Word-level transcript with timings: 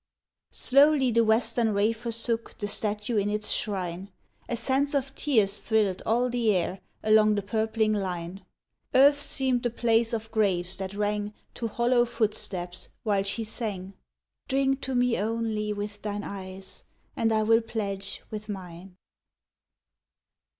Slowly 0.49 1.11
the 1.11 1.23
western 1.23 1.75
ray 1.75 1.93
forsook 1.93 2.57
The 2.57 2.67
statue 2.67 3.17
in 3.17 3.29
its 3.29 3.51
shrine; 3.51 4.09
A 4.49 4.57
sense 4.57 4.95
of 4.95 5.13
tears 5.13 5.61
thrilled 5.61 6.01
all 6.07 6.27
the 6.27 6.51
air 6.55 6.79
Along 7.03 7.35
the 7.35 7.43
purpling 7.43 7.93
line. 7.93 8.43
Earth 8.95 9.21
seemed 9.21 9.63
a 9.67 9.69
place 9.69 10.11
of 10.11 10.31
graves 10.31 10.75
that 10.77 10.95
rang 10.95 11.35
To 11.53 11.67
hollow 11.67 12.05
footsteps, 12.05 12.89
while 13.03 13.21
she 13.21 13.43
sang, 13.43 13.93
"Drink 14.47 14.81
to 14.81 14.95
me 14.95 15.19
only 15.19 15.71
with 15.71 16.01
thine 16.01 16.23
eyes. 16.23 16.83
And 17.15 17.31
I 17.31 17.43
will 17.43 17.61
pledge 17.61 18.23
with 18.31 18.49
mine!" 18.49 18.97